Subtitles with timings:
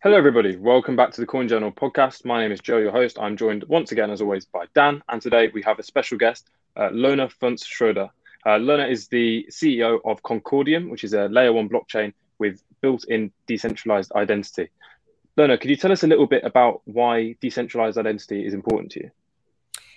[0.00, 0.54] Hello, everybody.
[0.54, 2.24] Welcome back to the CoinJournal podcast.
[2.24, 3.18] My name is Joe, your host.
[3.18, 5.02] I'm joined once again, as always, by Dan.
[5.08, 8.08] And today we have a special guest, uh, Lone Fonss Schroder.
[8.46, 13.06] Uh, Lone is the CEO of Concordium, which is a layer one blockchain with built
[13.08, 14.70] in decentralized identity.
[15.36, 19.00] Lone, could you tell us a little bit about why decentralized identity is important to
[19.00, 19.10] you?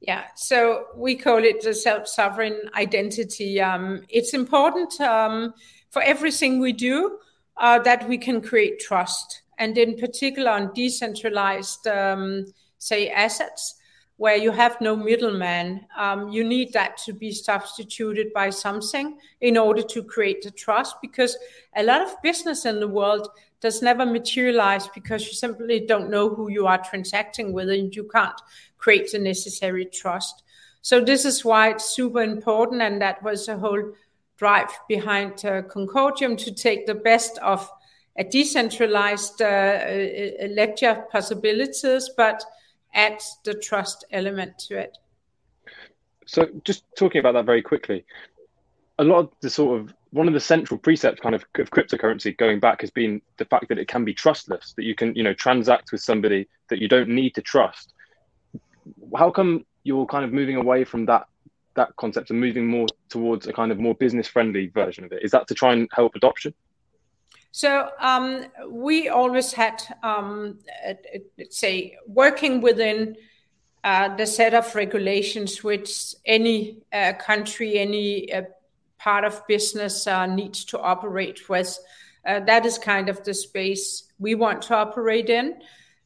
[0.00, 3.60] Yeah, so we call it the self sovereign identity.
[3.60, 5.54] Um, it's important um,
[5.90, 7.20] for everything we do
[7.58, 12.46] uh, that we can create trust and in particular on decentralized, um,
[12.78, 13.76] say, assets
[14.16, 19.58] where you have no middleman, um, you need that to be substituted by something in
[19.58, 21.36] order to create the trust because
[21.76, 23.28] a lot of business in the world
[23.60, 28.04] does never materialize because you simply don't know who you are transacting with and you
[28.04, 28.40] can't
[28.78, 30.44] create the necessary trust.
[30.82, 33.94] So this is why it's super important and that was the whole
[34.36, 37.68] drive behind uh, Concordium to take the best of
[38.16, 42.44] a decentralized uh, uh, ledger possibilities, but
[42.94, 44.96] add the trust element to it.
[46.26, 48.04] So, just talking about that very quickly,
[48.98, 52.36] a lot of the sort of one of the central precepts kind of of cryptocurrency
[52.36, 55.22] going back has been the fact that it can be trustless, that you can you
[55.22, 57.92] know transact with somebody that you don't need to trust.
[59.16, 61.26] How come you're kind of moving away from that
[61.74, 65.22] that concept and moving more towards a kind of more business friendly version of it?
[65.22, 66.54] Is that to try and help adoption?
[67.54, 70.58] So um, we always had, um,
[71.38, 73.16] let's say, working within
[73.84, 78.42] uh, the set of regulations which any uh, country, any uh,
[78.98, 81.78] part of business uh, needs to operate with.
[82.26, 85.54] Uh, that is kind of the space we want to operate in.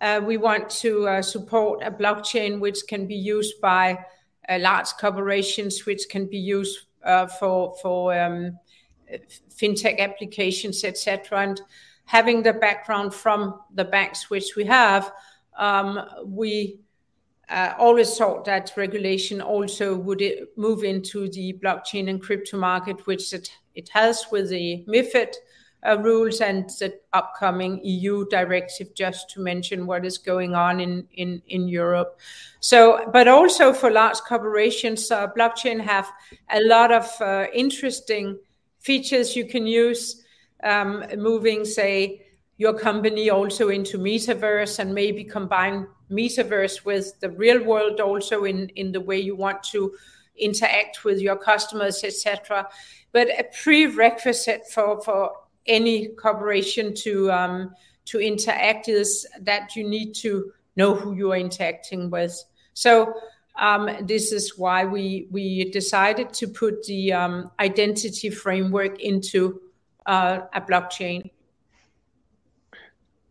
[0.00, 4.02] Uh, we want to support a blockchain which can be used by
[4.48, 6.86] large corporations, which can be used
[7.38, 8.58] for for um,
[9.50, 11.40] fintech applications, etc.
[11.40, 11.60] And
[12.06, 15.12] having the background from the banks which we have,
[15.58, 16.80] um, we
[17.48, 20.22] uh, always thought that regulation also would
[20.56, 25.34] move into the blockchain and crypto market, which it, it has with the MIFID
[25.86, 31.06] uh, rules and the upcoming EU directive, just to mention what is going on in,
[31.14, 32.18] in, in Europe.
[32.60, 36.10] So, but also for large corporations, uh, blockchain have
[36.50, 38.38] a lot of uh, interesting
[38.84, 40.22] features you can use,
[40.62, 42.20] um, moving, say,
[42.58, 48.68] your company also into metaverse and maybe combine metaverse with the real world also in,
[48.76, 49.92] in the way you want to
[50.36, 52.68] interact with your customers, etc.
[53.12, 55.32] But a prerequisite for, for
[55.66, 57.74] any corporation to um,
[58.06, 62.44] to interact is that you need to know who you are interacting with.
[62.74, 63.14] So
[64.02, 69.60] this is why we we decided to put the um, identity framework into
[70.06, 71.30] uh, a blockchain.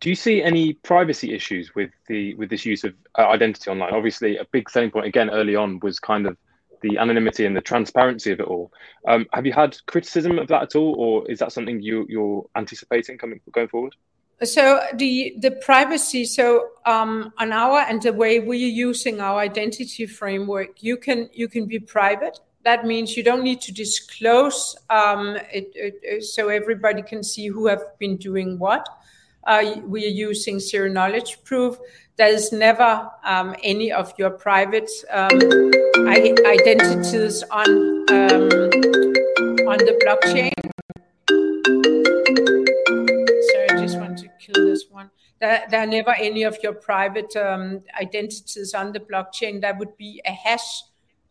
[0.00, 3.94] Do you see any privacy issues with the with this use of uh, identity online?
[3.94, 6.36] Obviously, a big selling point again early on was kind of
[6.82, 8.72] the anonymity and the transparency of it all.
[9.06, 12.46] Um, have you had criticism of that at all, or is that something you you're
[12.56, 13.96] anticipating coming going forward?
[14.44, 20.06] So the the privacy so um, on our and the way we're using our identity
[20.06, 22.38] framework you can you can be private.
[22.64, 27.66] That means you don't need to disclose um, it, it, so everybody can see who
[27.66, 28.86] have been doing what.
[29.44, 31.78] Uh, we are using zero knowledge proof.
[32.16, 35.40] There is never um, any of your private um,
[36.06, 37.68] identities on
[38.10, 38.50] um,
[39.66, 40.57] on the blockchain
[45.40, 49.60] There, there are never any of your private um, identities on the blockchain.
[49.60, 50.82] That would be a hash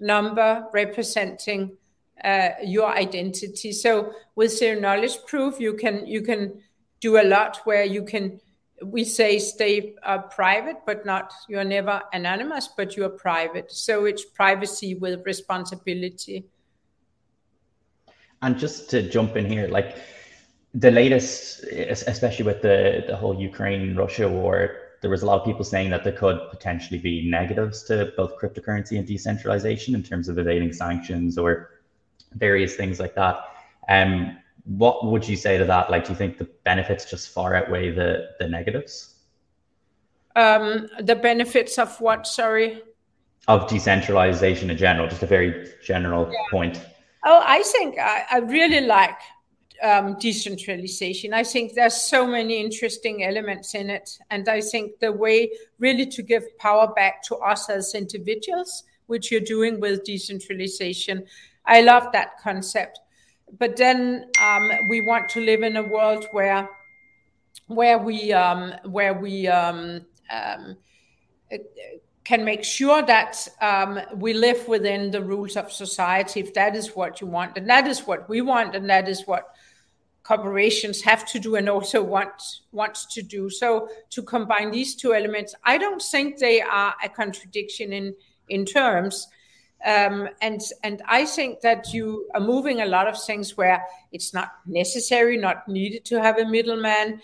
[0.00, 1.76] number representing
[2.24, 3.72] uh, your identity.
[3.72, 6.60] So with zero knowledge proof, you can you can
[7.00, 8.40] do a lot where you can
[8.84, 13.70] we say stay uh, private, but not you're never anonymous, but you're private.
[13.70, 16.46] So it's privacy with responsibility.
[18.40, 19.96] And just to jump in here, like
[20.74, 25.44] the latest, especially with the, the whole Ukraine Russia war, there was a lot of
[25.44, 30.28] people saying that there could potentially be negatives to both cryptocurrency and decentralization in terms
[30.28, 31.70] of evading sanctions or
[32.34, 33.40] various things like that.
[33.88, 35.90] Um, what would you say to that?
[35.90, 39.16] Like, do you think the benefits just far outweigh the the negatives?
[40.36, 42.26] Um, the benefits of what?
[42.26, 42.80] Sorry.
[43.48, 46.38] Of decentralization in general, just a very general yeah.
[46.50, 46.80] point.
[47.24, 49.18] Oh, I think I, I really like
[49.82, 51.34] um, decentralization.
[51.34, 54.18] I think there's so many interesting elements in it.
[54.30, 59.30] And I think the way really to give power back to us as individuals, which
[59.30, 61.24] you're doing with decentralization,
[61.66, 63.00] I love that concept.
[63.58, 66.68] But then um, we want to live in a world where
[67.66, 70.76] where we um, where we um, um,
[72.24, 76.94] can make sure that um, we live within the rules of society if that is
[76.94, 79.51] what you want and that is what we want and that is what
[80.22, 82.30] corporations have to do and also want
[82.70, 87.08] wants to do so to combine these two elements i don't think they are a
[87.08, 88.14] contradiction in
[88.48, 89.26] in terms
[89.84, 93.82] um, and and i think that you are moving a lot of things where
[94.12, 97.20] it's not necessary not needed to have a middleman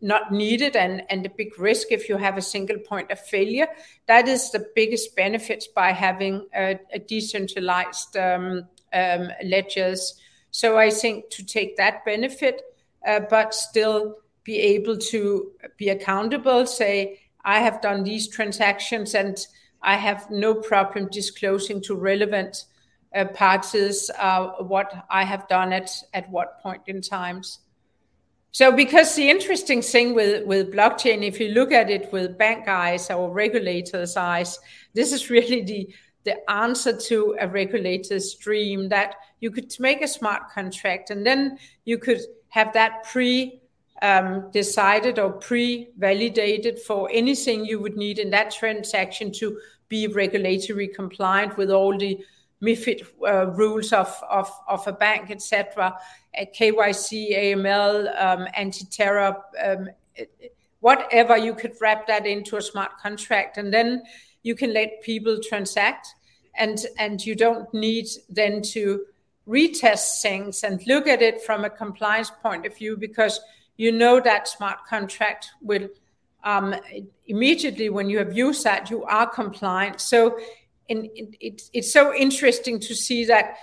[0.00, 3.66] not needed and, and a big risk if you have a single point of failure.
[4.06, 10.20] That is the biggest benefits by having a, a decentralized um, um, ledgers.
[10.50, 12.62] So I think to take that benefit,
[13.06, 19.38] uh, but still be able to be accountable, say, I have done these transactions and
[19.82, 22.64] I have no problem disclosing to relevant
[23.14, 27.60] uh, parties uh, what I have done at, at what point in times.
[28.52, 32.66] So, because the interesting thing with, with blockchain, if you look at it with bank
[32.66, 34.58] eyes or regulators' eyes,
[34.92, 35.94] this is really the,
[36.30, 41.58] the answer to a regulator's dream that you could make a smart contract and then
[41.84, 43.60] you could have that pre
[44.02, 50.06] um, decided or pre validated for anything you would need in that transaction to be
[50.06, 52.18] regulatory compliant with all the
[52.62, 55.96] MIFID uh, rules of, of, of a bank, etc.,
[56.54, 59.34] KYC, AML, um, anti-terror,
[59.64, 59.88] um,
[60.80, 64.02] whatever, you could wrap that into a smart contract, and then
[64.42, 66.14] you can let people transact,
[66.60, 69.06] and and you don't need then to
[69.48, 73.40] retest things and look at it from a compliance point of view because
[73.76, 75.88] you know that smart contract will
[76.44, 76.74] um,
[77.26, 80.00] immediately when you have used that you are compliant.
[80.00, 80.38] So
[80.88, 81.10] it,
[81.40, 83.56] it, it's so interesting to see that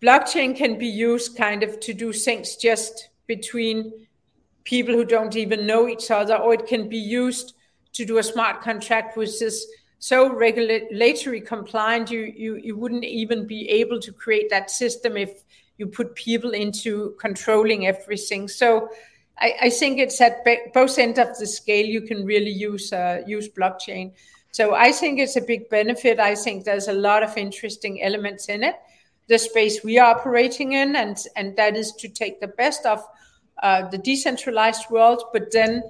[0.00, 3.92] blockchain can be used kind of to do things just between
[4.64, 7.54] people who don't even know each other, or it can be used
[7.92, 9.66] to do a smart contract which is
[10.00, 15.42] so regulatory compliant you, you you wouldn't even be able to create that system if
[15.76, 18.48] you put people into controlling everything.
[18.48, 18.88] So
[19.38, 20.42] I, I think it's at
[20.72, 24.12] both ends of the scale you can really use uh, use blockchain.
[24.52, 26.18] So I think it's a big benefit.
[26.18, 28.76] I think there's a lot of interesting elements in it.
[29.28, 33.06] The space we are operating in, and and that is to take the best of
[33.62, 35.82] uh, the decentralized world, but then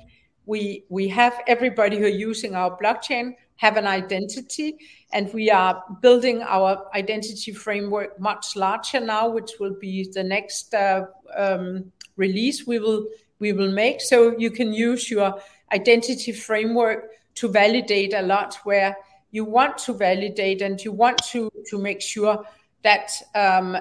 [0.46, 4.74] we we have everybody who are using our blockchain have an identity,
[5.12, 10.72] and we are building our identity framework much larger now, which will be the next
[10.72, 11.04] uh,
[11.36, 13.06] um, release we will
[13.38, 14.00] we will make.
[14.00, 15.38] So you can use your
[15.72, 18.96] identity framework to validate a lot where
[19.30, 22.42] you want to validate and you want to to make sure
[22.82, 23.76] that um,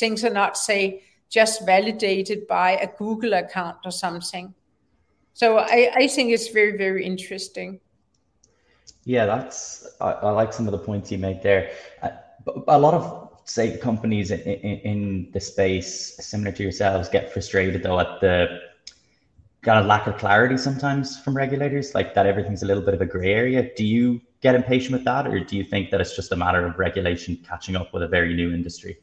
[0.00, 4.52] things are not say just validated by a Google account or something.
[5.32, 7.78] So I, I think it's very very interesting.
[9.04, 11.70] Yeah, that's I, I like some of the points you made there.
[12.02, 12.10] Uh,
[12.68, 17.82] a lot of say companies in, in, in the space similar to yourselves get frustrated
[17.82, 18.60] though at the
[19.62, 23.00] kind of lack of clarity sometimes from regulators, like that everything's a little bit of
[23.00, 23.70] a gray area.
[23.74, 26.64] Do you get impatient with that, or do you think that it's just a matter
[26.66, 28.98] of regulation catching up with a very new industry?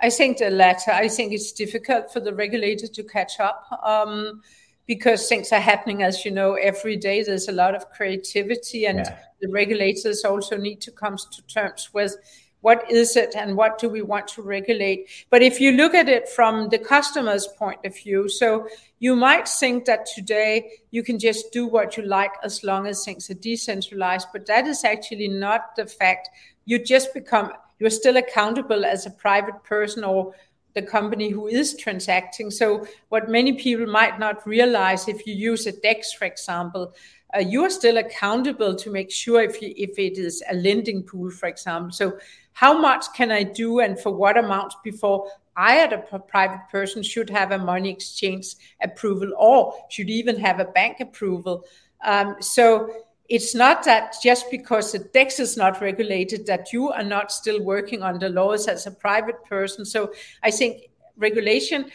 [0.00, 0.90] I think the latter.
[0.90, 4.42] I think it's difficult for the regulator to catch up um,
[4.86, 7.22] because things are happening, as you know, every day.
[7.22, 9.18] There's a lot of creativity, and yeah.
[9.40, 12.16] the regulators also need to come to terms with
[12.64, 16.08] what is it and what do we want to regulate but if you look at
[16.08, 18.66] it from the customer's point of view so
[19.00, 23.04] you might think that today you can just do what you like as long as
[23.04, 26.30] things are decentralized but that is actually not the fact
[26.64, 30.32] you just become you're still accountable as a private person or
[30.74, 32.50] the company who is transacting.
[32.50, 36.94] So, what many people might not realize if you use a DEX, for example,
[37.34, 41.02] uh, you are still accountable to make sure if you, if it is a lending
[41.02, 41.92] pool, for example.
[41.92, 42.18] So,
[42.52, 47.02] how much can I do and for what amount before I, as a private person,
[47.02, 51.64] should have a money exchange approval or should even have a bank approval.
[52.04, 57.02] Um, so it's not that just because the DEX is not regulated that you are
[57.02, 59.84] not still working under laws as a private person.
[59.84, 60.12] So
[60.42, 60.82] I think
[61.16, 61.90] regulation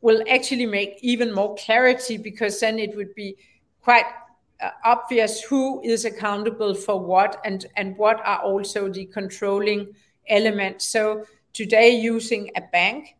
[0.00, 3.36] will actually make even more clarity because then it would be
[3.80, 4.04] quite
[4.60, 9.92] uh, obvious who is accountable for what and and what are also the controlling
[10.28, 13.16] elements so today using a bank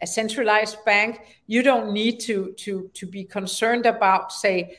[0.00, 4.78] a centralized bank you don't need to to to be concerned about say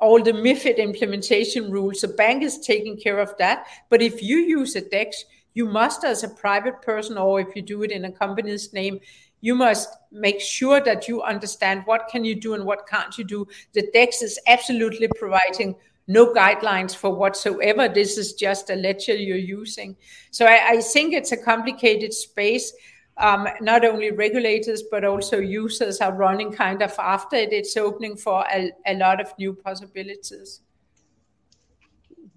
[0.00, 2.00] all the MIFID implementation rules.
[2.00, 3.66] The bank is taking care of that.
[3.88, 7.62] But if you use a DEX, you must, as a private person, or if you
[7.62, 9.00] do it in a company's name,
[9.40, 13.24] you must make sure that you understand what can you do and what can't you
[13.24, 13.46] do.
[13.72, 15.76] The DEX is absolutely providing
[16.08, 17.88] no guidelines for whatsoever.
[17.88, 19.96] This is just a ledger you're using.
[20.30, 22.72] So I, I think it's a complicated space.
[23.18, 27.52] Um, not only regulators but also users are running kind of after it.
[27.52, 30.60] It's opening for a, a lot of new possibilities.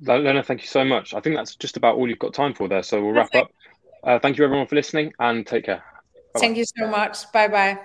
[0.01, 1.13] Lena, thank you so much.
[1.13, 2.83] I think that's just about all you've got time for there.
[2.83, 3.35] So we'll Perfect.
[3.35, 3.51] wrap up.
[4.03, 5.83] Uh, thank you everyone for listening and take care.
[6.33, 6.39] Bye-bye.
[6.39, 7.31] Thank you so much.
[7.31, 7.79] Bye bye.